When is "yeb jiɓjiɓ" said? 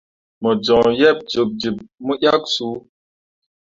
0.99-1.75